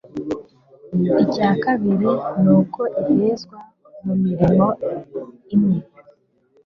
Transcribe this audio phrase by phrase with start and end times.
[1.23, 2.09] Icya kabiri
[2.41, 3.57] ni uko ihezwa
[4.03, 4.67] mu mirimo
[5.55, 5.77] imwe